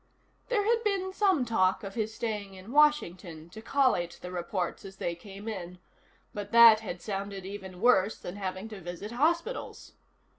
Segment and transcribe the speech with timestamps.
[0.49, 4.95] There had been some talk of his staying in Washington to collate the reports as
[4.95, 5.77] they came in,
[6.33, 9.91] but that had sounded even worse than having to visit hospitals.